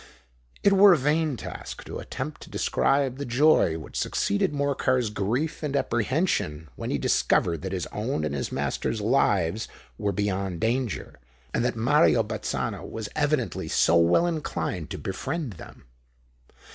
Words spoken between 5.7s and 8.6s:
apprehension, when he discovered that his own and his